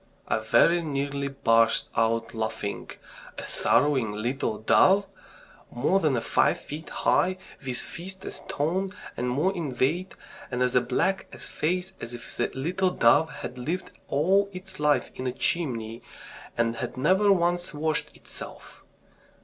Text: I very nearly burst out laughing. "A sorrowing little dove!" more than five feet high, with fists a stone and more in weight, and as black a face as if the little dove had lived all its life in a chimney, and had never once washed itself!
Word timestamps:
I 0.27 0.39
very 0.39 0.81
nearly 0.81 1.27
burst 1.27 1.89
out 1.95 2.33
laughing. 2.33 2.89
"A 3.37 3.45
sorrowing 3.45 4.13
little 4.13 4.57
dove!" 4.57 5.05
more 5.69 5.99
than 5.99 6.19
five 6.21 6.59
feet 6.59 6.89
high, 6.89 7.37
with 7.63 7.77
fists 7.77 8.25
a 8.25 8.31
stone 8.31 8.95
and 9.15 9.29
more 9.29 9.55
in 9.55 9.77
weight, 9.77 10.15
and 10.49 10.63
as 10.63 10.75
black 10.79 11.27
a 11.31 11.37
face 11.37 11.93
as 12.01 12.15
if 12.15 12.35
the 12.35 12.47
little 12.55 12.89
dove 12.89 13.29
had 13.29 13.59
lived 13.59 13.91
all 14.07 14.49
its 14.51 14.79
life 14.79 15.11
in 15.13 15.27
a 15.27 15.31
chimney, 15.31 16.01
and 16.57 16.77
had 16.77 16.97
never 16.97 17.31
once 17.31 17.71
washed 17.71 18.09
itself! 18.15 18.83